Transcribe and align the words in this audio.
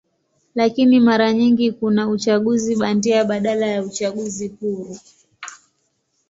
Lakini 0.55 0.99
mara 0.99 1.33
nyingi 1.33 1.71
kuna 1.71 2.07
uchaguzi 2.09 2.75
bandia 2.75 3.25
badala 3.25 3.65
ya 3.67 3.83
uchaguzi 3.83 4.47
huru. 4.47 4.97